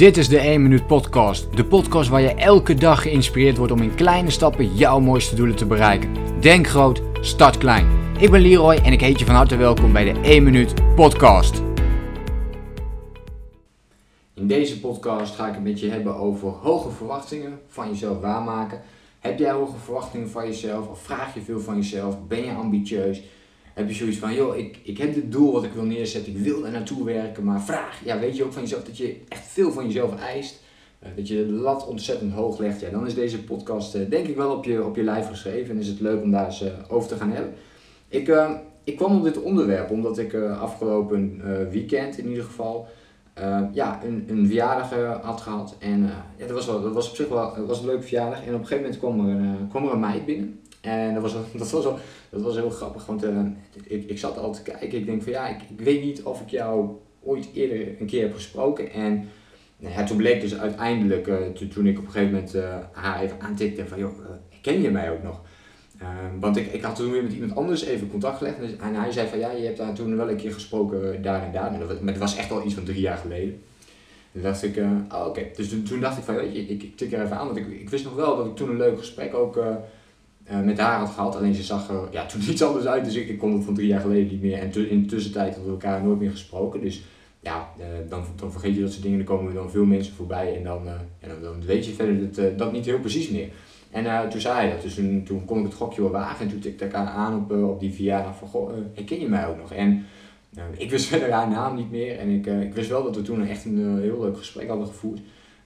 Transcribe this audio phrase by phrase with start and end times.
[0.00, 1.56] Dit is de 1 Minuut Podcast.
[1.56, 5.56] De podcast waar je elke dag geïnspireerd wordt om in kleine stappen jouw mooiste doelen
[5.56, 6.40] te bereiken.
[6.40, 7.86] Denk groot, start klein.
[8.18, 11.62] Ik ben Leroy en ik heet je van harte welkom bij de 1 Minuut Podcast.
[14.34, 18.80] In deze podcast ga ik het met je hebben over hoge verwachtingen van jezelf waarmaken.
[19.18, 22.26] Heb jij hoge verwachtingen van jezelf of vraag je veel van jezelf?
[22.26, 23.22] Ben je ambitieus?
[23.74, 26.38] Heb je zoiets van, joh, ik, ik heb dit doel wat ik wil neerzetten, ik
[26.38, 29.46] wil er naartoe werken, maar vraag, ja, weet je ook van jezelf dat je echt
[29.46, 30.62] veel van jezelf eist,
[31.02, 34.26] uh, dat je de lat ontzettend hoog legt, ja, dan is deze podcast uh, denk
[34.26, 36.62] ik wel op je, op je lijf geschreven en is het leuk om daar eens
[36.62, 37.52] uh, over te gaan hebben.
[38.08, 38.32] Ik,
[38.84, 42.88] ik kwam op dit onderwerp omdat ik afgelopen weekend in ieder geval
[43.72, 46.02] ja, een, een verjaardag had gehad en
[46.36, 48.60] ja, dat, was wel, dat was op zich wel was een leuke verjaardag en op
[48.60, 51.84] een gegeven moment kwam er, kwam er een meid binnen en dat was, dat was,
[52.30, 53.46] dat was heel grappig, want uh,
[53.86, 54.98] ik, ik zat al te kijken.
[54.98, 56.90] Ik denk van ja, ik, ik weet niet of ik jou
[57.22, 58.92] ooit eerder een keer heb gesproken.
[58.92, 59.28] En
[59.76, 63.40] nou toen bleek dus uiteindelijk, uh, toen ik op een gegeven moment uh, haar even
[63.40, 64.12] aantikte van joh,
[64.62, 65.40] ken je mij ook nog?
[65.98, 69.12] Ehm, want ik, ik had toen weer met iemand anders even contact gelegd en hij
[69.12, 71.72] zei van ja, je hebt daar toen wel een keer gesproken daar en daar.
[71.72, 73.62] Maar dat was echt al iets van drie jaar geleden.
[74.32, 74.76] Toen dacht ik,
[75.12, 75.46] oh, oké.
[75.56, 77.58] Dus toen, toen, dacht ik van weet je, ik, ik tik er even aan, want
[77.58, 79.56] ik, ik wist nog wel dat ik toen een leuk gesprek ook
[80.50, 81.36] uh, met haar had gehad.
[81.36, 83.74] Alleen ze zag er ja, toen iets anders uit, dus ik, ik kon het van
[83.74, 84.58] drie jaar geleden niet meer.
[84.58, 86.80] En in de tussentijd hadden we elkaar nooit meer gesproken.
[86.80, 87.02] Dus
[87.40, 89.18] ja, uh, dan, dan vergeet je dat soort dingen.
[89.18, 91.92] Dan komen er dan veel mensen voorbij en dan, uh, ja, dan, dan, weet je
[91.92, 93.48] verder dat, dat niet heel precies meer.
[93.90, 96.44] En toen zei hij dat, dus toen, toen kon ik het gokje wel wagen.
[96.44, 99.46] En toen tikte ik haar aan op, op die verjaardag van, goh, herken je mij
[99.46, 99.72] ook nog?
[99.72, 100.04] En
[100.76, 102.18] ik wist verder haar naam niet meer.
[102.18, 105.20] En ik, ik wist wel dat we toen echt een heel leuk gesprek hadden gevoerd.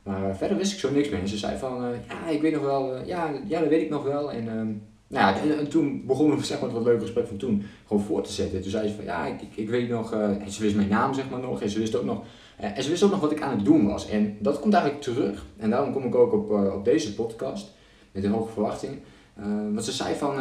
[0.04, 1.20] Maar uh, verder wist ik zo niks meer.
[1.20, 3.82] En ze zei van, uh, ja, ik weet nog wel, uh, ja, ja, dat weet
[3.82, 4.32] ik nog wel.
[4.32, 4.72] En, ehm,
[5.06, 8.02] nou ja, en, en, toen begonnen we zeg maar, wat leuke gesprek van toen gewoon
[8.02, 8.62] voor te zetten.
[8.62, 11.30] Toen zei ze van, ja, ik, ik, weet nog, en ze wist mijn naam zeg
[11.30, 11.62] maar nog.
[11.62, 12.22] En ze wist ook nog,
[12.56, 14.08] en ze wist ook nog wat ik aan het doen was.
[14.08, 15.46] En dat komt eigenlijk terug.
[15.56, 17.72] En daarom kom ik ook op, op deze podcast,
[18.12, 18.98] met de hoge verwachtingen.
[19.72, 20.34] want ze zei van,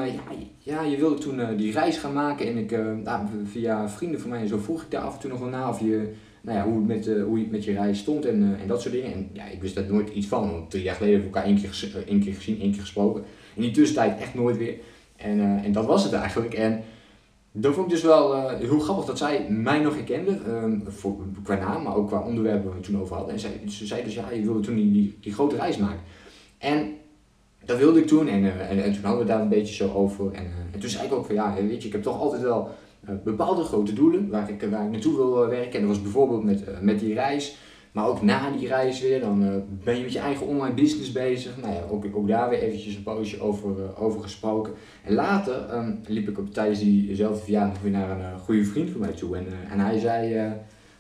[0.58, 2.48] ja, je wilde toen die reis gaan maken.
[2.48, 2.72] En ik,
[3.04, 5.70] nou, via vrienden van mij zo vroeg ik daar af en toe nog wel na
[5.70, 8.42] of je nou ja, hoe, het met, uh, hoe je met je reis stond en,
[8.42, 9.14] uh, en dat soort dingen.
[9.14, 11.54] En ja, ik wist daar nooit iets van, want drie jaar geleden hebben we elkaar
[11.54, 13.24] één keer, één keer gezien, één keer gesproken.
[13.56, 14.76] In die tussentijd echt nooit weer.
[15.16, 16.54] En, uh, en dat was het eigenlijk.
[16.54, 16.84] En
[17.52, 21.56] dat vond ik dus wel heel grappig dat zij mij nog herkende, um, voor, qua
[21.56, 23.34] naam, maar ook qua onderwerpen waar we het toen over hadden.
[23.34, 26.02] En zij, ze zei dus, ja, je wilde toen die, die, grote reis maken.
[26.58, 26.94] En
[27.66, 30.32] dat wilde ik toen en, en, en, toen hadden we daar een beetje zo over.
[30.32, 32.62] En, en toen zei ik ook van, ja, weet je, ik heb toch altijd wel
[32.68, 32.72] eh,
[33.24, 35.74] bepaalde grote doelen waar ik, waar ik naartoe wil eh, werken.
[35.74, 37.58] En dat was bijvoorbeeld met, eh, met die reis.
[37.92, 41.58] Maar ook na die reis weer, dan ben je met je eigen online business bezig.
[41.62, 44.74] Nou ja, ook, ook daar weer eventjes een poosje over, over gesproken.
[45.04, 49.00] En later um, liep ik op, tijdens diezelfde verjaardag weer naar een goede vriend van
[49.00, 49.38] mij toe.
[49.38, 50.34] En, en hij zei,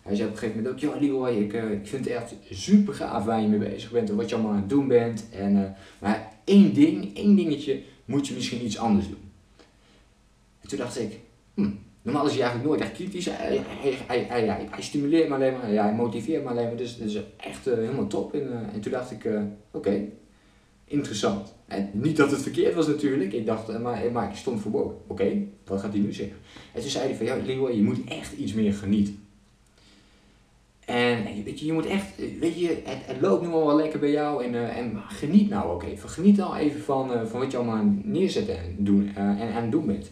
[0.02, 2.94] hij zei op een gegeven moment ook, ja Leroy, ik, ik vind het echt super
[2.94, 5.26] gaaf waar je mee bezig bent en wat je allemaal aan het doen bent.
[5.32, 9.32] En, maar één ding, één dingetje moet je misschien iets anders doen.
[10.62, 11.20] En toen dacht ik,
[11.54, 13.26] hmm, Normaal is hij eigenlijk nooit echt kritisch.
[13.30, 13.62] Hij,
[14.08, 16.76] hij, hij, stimuleert me alleen maar, hij motiveert me alleen maar.
[16.76, 18.34] Dus dat is echt uh, helemaal top.
[18.34, 19.42] En, uh, en toen dacht ik, uh,
[19.72, 20.02] oké,
[20.86, 21.54] interessant.
[21.68, 23.34] En niet dat het verkeerd was natuurlijk.
[23.34, 26.38] Ik dacht, maar, maar ik stond voor Oké, wat gaat hij nu zeggen?
[26.74, 29.18] En toen zei hij van, ja Leo, je moet echt iets meer genieten.
[30.86, 32.06] En weet je, je moet echt,
[32.40, 35.84] weet je, het, loopt nu al wel lekker bij jou en, en geniet nou ook
[35.84, 36.10] even.
[36.10, 39.86] Geniet nou even van, van wat je allemaal neerzet en, doen, en aan het doen
[39.86, 40.12] bent.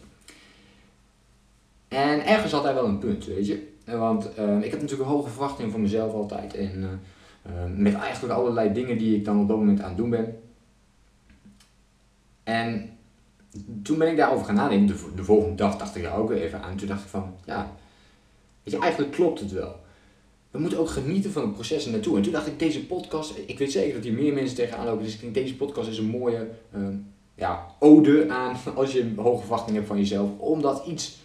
[1.91, 3.67] En ergens had hij wel een punt, weet je.
[3.85, 6.55] Want uh, ik heb natuurlijk een hoge verwachtingen van mezelf altijd.
[6.55, 7.01] En
[7.45, 10.39] uh, met eigenlijk allerlei dingen die ik dan op dat moment aan het doen ben.
[12.43, 12.97] En
[13.83, 14.87] toen ben ik daarover gaan nadenken.
[14.87, 16.75] De, de volgende dag dacht ik daar ook weer even aan.
[16.75, 17.71] Toen dacht ik van, ja,
[18.63, 19.75] weet je, eigenlijk klopt het wel.
[20.51, 22.17] We moeten ook genieten van het proces er naartoe.
[22.17, 25.03] En toen dacht ik, deze podcast, ik weet zeker dat hier meer mensen tegenaan lopen.
[25.03, 26.47] Dus ik denk, deze podcast is een mooie
[27.35, 30.29] ja, ode aan als je een hoge verwachting hebt van jezelf.
[30.37, 31.19] Omdat iets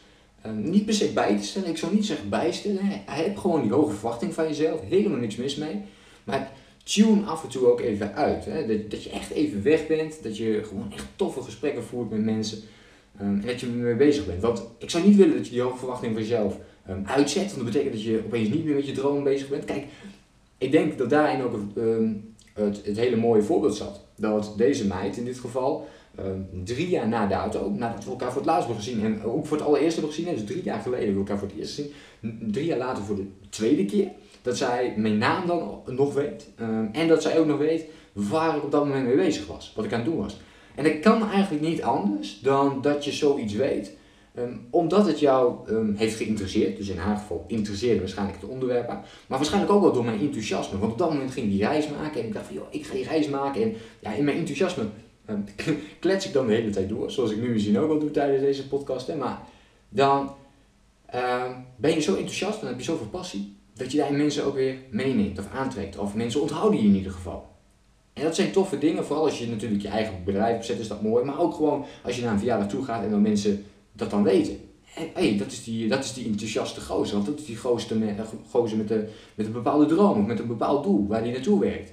[0.47, 2.81] Ehm, niet per se bij te stellen, ik zou niet zeggen bijstellen.
[2.85, 5.83] Hij hebt gewoon die hoge verwachting van jezelf, helemaal niks mis mee.
[6.25, 8.45] Maar tune af en toe ook even uit.
[8.45, 8.67] Hè?
[8.67, 12.25] Dat, dat je echt even weg bent, dat je gewoon echt toffe gesprekken voert met
[12.25, 12.59] mensen.
[13.21, 14.43] Um, en dat je ermee bezig bent.
[14.43, 17.55] Want ik zou niet willen dat je die hoge verwachting van jezelf um, uitzet.
[17.55, 19.65] Want dat betekent dat je opeens niet meer met je droom bezig bent.
[19.65, 19.85] Kijk,
[20.59, 21.61] ik denk dat daarin ook
[22.55, 24.01] het, het hele mooie voorbeeld zat.
[24.17, 26.06] Dat deze meid in dit geval Ehm,
[26.65, 29.57] drie jaar na dato, nadat we elkaar voor het laatst hebben gezien en ook voor
[29.57, 31.93] het allereerst hebben gezien, dus drie jaar geleden we elkaar voor het eerst gezien,
[32.53, 34.09] drie jaar later voor de tweede keer,
[34.43, 38.57] dat zij mijn naam dan nog weet ehm, en dat zij ook nog weet waar
[38.57, 40.41] ik op dat moment mee bezig was, wat ik aan het doen was.
[40.75, 43.97] En dat kan eigenlijk niet anders dan dat je zoiets weet.
[44.35, 45.55] Ehm, omdat het jou
[45.97, 50.05] heeft geïnteresseerd, dus in haar geval interesseerde waarschijnlijk het onderwerp, maar waarschijnlijk ook wel door
[50.05, 50.79] mijn enthousiasme.
[50.79, 52.95] Want op dat moment ging die reis maken en ik dacht van, joh, ik ga
[52.95, 53.63] die reis maken.
[53.63, 54.85] En ja, in mijn enthousiasme
[56.01, 58.43] klets ik dan de hele tijd door, zoals ik nu misschien ook al doe tijdens
[58.43, 59.07] deze podcast.
[59.07, 59.41] Hè, maar
[59.89, 60.35] dan
[61.77, 64.79] ben je zo enthousiast, dan heb je zoveel passie, dat je daar mensen ook weer
[64.91, 65.99] meeneemt of aantrekt.
[65.99, 67.55] Of mensen onthouden je in ieder geval.
[68.13, 71.03] En dat zijn toffe dingen, vooral als je natuurlijk je eigen bedrijf opzet, is dat
[71.03, 71.25] mooi.
[71.25, 74.23] Maar ook gewoon als je naar een verjaardag toe gaat en dan mensen dat dan
[74.23, 74.61] weten.
[74.85, 77.97] Hé, hey, dat, is die, dat is die enthousiaste gozer, want dat is die gozer
[77.97, 78.19] met,
[78.51, 81.61] gozer met, de, met een bepaalde droom of met een bepaald doel waar die naartoe
[81.61, 81.93] werkt.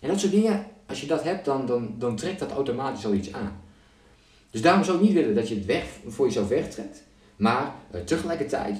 [0.00, 3.14] En dat soort dingen, als je dat hebt, dan, dan, dan trekt dat automatisch al
[3.14, 3.60] iets aan.
[4.50, 7.02] Dus daarom zou ik niet willen dat je het weg, voor jezelf wegtrekt,
[7.36, 8.76] maar uh, tegelijkertijd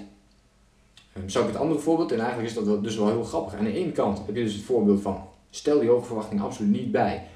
[1.17, 3.55] uh, zou ik het andere voorbeeld, en eigenlijk is dat dus wel heel grappig.
[3.55, 6.73] Aan de ene kant heb je dus het voorbeeld van, stel die hoge verwachting absoluut
[6.73, 7.27] niet bij.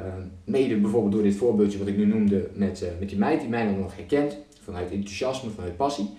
[0.00, 0.06] Uh,
[0.44, 3.48] mede bijvoorbeeld door dit voorbeeldje wat ik nu noemde met, uh, met die meid die
[3.48, 6.10] mij dan nog herkent vanuit enthousiasme, vanuit passie.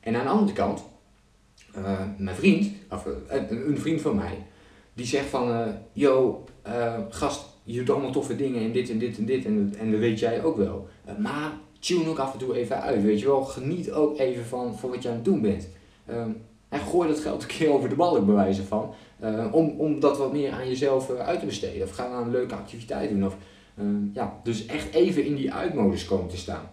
[0.00, 0.84] En aan de andere kant,
[1.76, 4.46] uh, mijn vriend, of een, een, vriend van mij,
[4.94, 6.44] die zegt van, yo,
[7.10, 10.00] gast, je doet allemaal toffe dingen en dit en dit en dit en, en dat
[10.00, 10.88] weet jij ook wel.
[11.18, 13.44] maar tune ook af en toe even uit, weet je wel.
[13.44, 15.68] Geniet ook even van, van wat je aan het doen bent.
[16.10, 16.36] Um,
[16.68, 18.94] en gooi dat geld een keer over de balk, bij wijze van.
[19.22, 21.82] Uh, om, om dat wat meer aan jezelf uit te besteden.
[21.82, 23.26] Of ga aan een leuke activiteit doen.
[23.26, 23.36] Of,
[23.74, 26.70] uh, ja, dus echt even in die uitmodus komen te staan.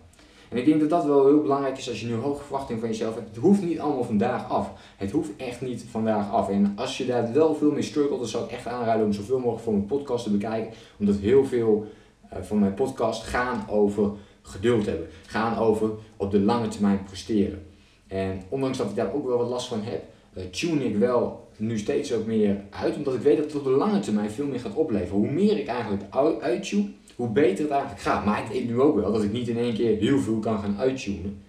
[0.49, 2.89] En ik denk dat dat wel heel belangrijk is als je nu hoge verwachting van
[2.89, 3.27] jezelf hebt.
[3.27, 4.71] Het hoeft niet allemaal vandaag af.
[4.97, 6.49] Het hoeft echt niet vandaag af.
[6.49, 9.39] En als je daar wel veel mee struggelt, dan zou ik echt aanraden om zoveel
[9.39, 10.73] mogelijk van mijn podcast te bekijken.
[10.99, 11.85] Omdat heel veel
[12.33, 14.11] uh, van mijn podcast gaan over
[14.41, 15.07] geduld hebben.
[15.25, 17.65] Gaan over op de lange termijn presteren.
[18.07, 20.03] En ondanks dat ik daar ook wel wat last van heb,
[20.37, 22.95] uh, tune ik wel nu steeds ook meer uit.
[22.95, 25.17] Omdat ik weet dat het op de lange termijn veel meer gaat opleveren.
[25.17, 26.03] Hoe meer ik eigenlijk
[26.41, 28.25] uittune, hoe beter het eigenlijk gaat.
[28.25, 30.59] Maar ik weet nu ook wel dat ik niet in één keer heel veel kan
[30.59, 31.41] gaan uittunen.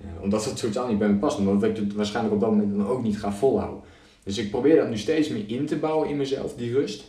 [0.00, 1.38] Uh, omdat het totaal niet bij me past.
[1.38, 3.80] Omdat ik het waarschijnlijk op dat moment dan ook niet ga volhouden.
[4.24, 7.04] Dus ik probeer dat nu steeds meer in te bouwen in mezelf, die rust.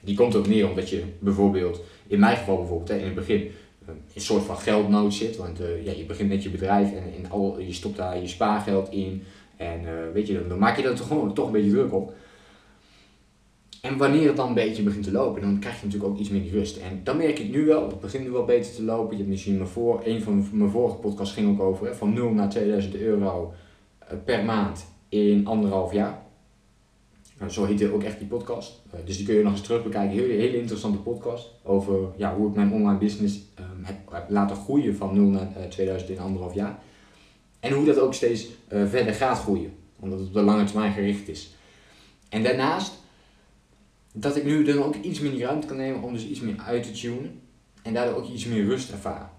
[0.00, 3.50] Die komt ook neer omdat je bijvoorbeeld, in mijn geval bijvoorbeeld, in het begin
[3.86, 5.36] een soort van geldnood zit.
[5.36, 8.28] Want uh, ja, je begint met je bedrijf en, en al, je stopt daar je
[8.28, 9.22] spaargeld in.
[9.56, 12.14] En weet je, dan, maak je toch gewoon toch een beetje druk op.
[13.86, 16.28] En wanneer het dan een beetje begint te lopen, dan krijg je natuurlijk ook iets
[16.28, 16.76] meer rust.
[16.76, 19.10] En dan merk ik nu wel, het begint nu wel beter te lopen.
[19.10, 22.48] Je hebt misschien voor, een van mijn vorige podcasts ging ook over, van 0 naar
[22.48, 23.52] 2000 euro
[24.02, 26.22] uh, per maand in anderhalf jaar.
[27.38, 28.82] Nou, zo heette ook echt die podcast.
[28.94, 30.18] Uh, dus die kun je nog eens terug bekijken.
[30.18, 34.96] Hele, hele interessante podcast over ja, hoe ik mijn online business um, heb, laten groeien
[34.96, 36.78] van 0 naar uh, 2000 in anderhalf jaar.
[37.60, 39.72] En hoe dat ook steeds verder gaat groeien.
[40.00, 41.54] Omdat het op de lange termijn gericht is.
[42.28, 43.04] En daarnaast
[44.18, 46.82] dat ik nu dan ook iets meer ruimte kan nemen om dus iets meer uit
[46.82, 47.40] te tunen.
[47.82, 49.30] En daardoor ook iets meer rust ervaren.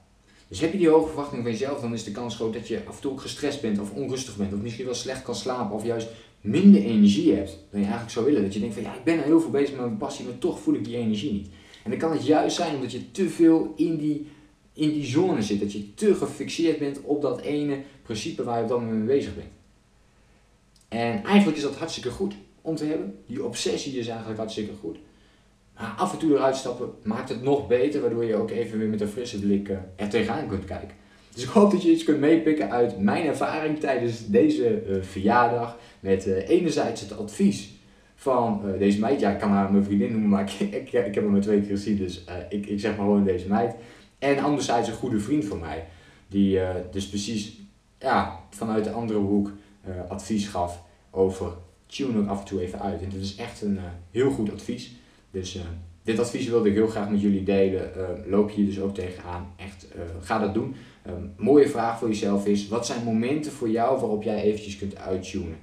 [0.47, 2.81] Dus heb je die hoge verwachting van jezelf, dan is de kans groot dat je
[2.87, 4.53] af en toe ook gestrest bent of onrustig bent.
[4.53, 6.07] Of misschien wel slecht kan slapen of juist
[6.41, 8.41] minder energie hebt dan je eigenlijk zou willen.
[8.41, 10.59] Dat je denkt van ja, ik ben heel veel bezig met mijn passie, maar toch
[10.59, 11.47] voel ik die energie niet.
[11.83, 14.27] En dan kan het juist zijn omdat je te veel in die,
[14.73, 15.59] in die zone zit.
[15.59, 19.17] Dat je te gefixeerd bent op dat ene principe waar je op dat moment mee
[19.17, 19.49] bezig bent.
[20.87, 22.33] En eigenlijk is dat hartstikke goed
[22.67, 23.15] om te hebben.
[23.25, 24.97] Die obsessie is eigenlijk hartstikke goed.
[25.75, 28.87] Maar af en toe eruit stappen maakt het nog beter, waardoor je ook even weer
[28.87, 30.95] met een frisse blik uh, er tegenaan kunt kijken.
[31.33, 35.77] Dus ik hoop dat je iets kunt meepikken uit mijn ervaring tijdens deze uh, verjaardag.
[35.99, 37.71] Met uh, enerzijds het advies
[38.15, 39.19] van deze meid.
[39.19, 41.59] Ja, ik kan haar mijn vriendin noemen, maar ik, ik, ik heb hem maar twee
[41.59, 41.97] keer gezien.
[41.97, 43.75] Dus ik, ik zeg maar gewoon deze meid.
[44.19, 45.85] En anderzijds een goede vriend van mij.
[46.27, 46.59] Die
[46.91, 47.59] dus precies
[47.99, 49.51] ja, vanuit de andere hoek
[50.07, 51.51] advies gaf over
[51.87, 53.01] tune ook af en toe even uit.
[53.01, 53.79] En dit is echt een
[54.11, 54.91] heel goed advies.
[55.31, 55.59] Dus
[56.03, 57.91] dit advies wilde ik heel graag met jullie delen.
[58.27, 59.53] loop je dus ook tegenaan.
[59.55, 59.87] Echt,
[60.21, 60.75] ga dat doen.
[61.07, 64.97] Um, mooie vraag voor jezelf is, wat zijn momenten voor jou waarop jij eventjes kunt
[64.97, 65.57] uittunen?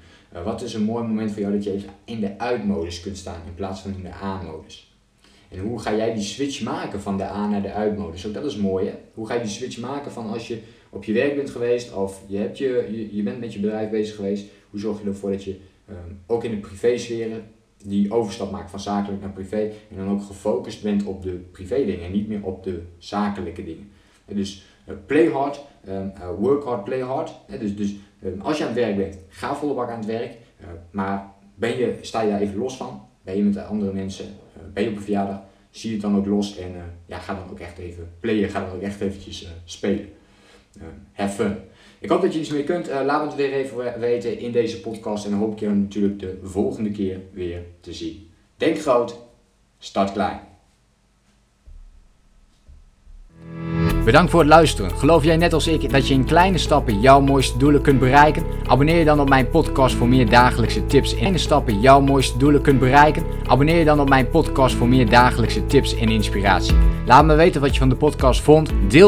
[0.44, 3.40] Wat is een mooi moment voor jou dat je even in de uitmodus kunt staan
[3.46, 4.92] in plaats van in de aan-modus?
[5.48, 8.26] En hoe ga jij die switch maken van de aan naar de uitmodus?
[8.26, 8.94] Ook dat is mooi hè?
[9.14, 10.58] Hoe ga je die switch maken van als je
[10.90, 13.90] op je werk bent geweest of je, hebt je, je, je bent met je bedrijf
[13.90, 15.60] bezig geweest, hoe zorg je ervoor dat je
[16.26, 17.44] ook in de privésferen
[17.84, 21.84] die overstap maakt van zakelijk naar privé en dan ook gefocust bent op de privé
[21.84, 23.90] dingen en niet meer op de zakelijke dingen.
[24.24, 27.32] En dus eh, play hard, ehm, eh, work hard, play hard.
[27.60, 30.36] Dus, dus ehm, als je aan het werk bent, ga volle bak aan het werk.
[30.60, 33.02] Eh, maar ben je, sta je daar even los van?
[33.22, 34.26] Ben je met andere mensen?
[34.72, 35.42] ben je op een verjaardag?
[35.70, 36.72] Zie je het dan ook los en
[37.06, 38.48] ja, ga dan ook echt even playen.
[38.50, 40.08] Ga dan ook echt eventjes spelen.
[40.76, 41.56] Ehm, have fun.
[42.04, 42.88] Ik hoop dat je iets mee kunt.
[42.88, 45.24] Uh, laat het weer even weten in deze podcast.
[45.24, 48.30] En dan hoop ik je natuurlijk de volgende keer weer te zien.
[48.56, 49.16] Denk groot,
[49.78, 50.40] start klein.
[54.04, 54.90] Bedankt voor het luisteren.
[54.90, 58.44] Geloof jij net als ik dat je in kleine stappen jouw mooiste doelen kunt bereiken?
[58.66, 61.12] Abonneer je dan op mijn podcast voor meer dagelijkse tips.
[61.12, 63.24] In kleine stappen jouw mooiste doelen kunt bereiken?
[63.46, 66.74] Abonneer je dan op mijn podcast voor meer dagelijkse tips en inspiratie.
[67.06, 68.70] Laat me weten wat je van de podcast vond.
[68.88, 69.02] Deel